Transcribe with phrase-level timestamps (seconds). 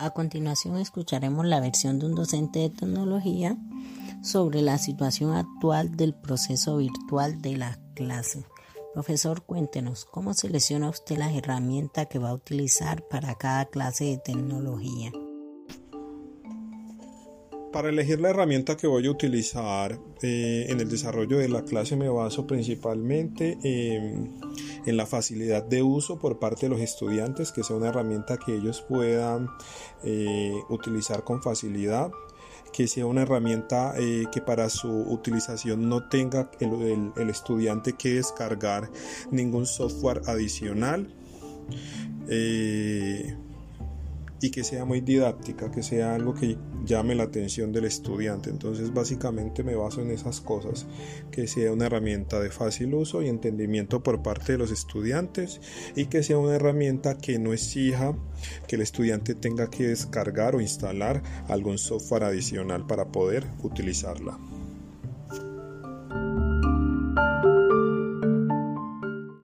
[0.00, 3.58] A continuación escucharemos la versión de un docente de tecnología
[4.22, 8.46] sobre la situación actual del proceso virtual de la clase.
[8.94, 14.16] Profesor, cuéntenos, ¿cómo selecciona usted las herramientas que va a utilizar para cada clase de
[14.16, 15.12] tecnología?
[17.70, 21.94] Para elegir la herramienta que voy a utilizar eh, en el desarrollo de la clase
[21.94, 24.40] me baso principalmente en,
[24.86, 28.82] la facilidad de uso por parte de los estudiantes, que sea una herramienta que ellos
[28.88, 29.48] puedan
[30.04, 32.10] eh, utilizar con facilidad,
[32.72, 38.14] que sea una herramienta eh, que para su utilización no tenga el, el, estudiante que
[38.14, 38.90] descargar
[39.30, 41.12] ningún software adicional
[44.40, 48.50] y que sea muy didáctica, que sea algo que llame la atención del estudiante.
[48.50, 50.86] Entonces básicamente me baso en esas cosas,
[51.30, 55.60] que sea una herramienta de fácil uso y entendimiento por parte de los estudiantes
[55.96, 58.16] y que sea una herramienta que no exija
[58.66, 64.38] que el estudiante tenga que descargar o instalar algún software adicional para poder utilizarla.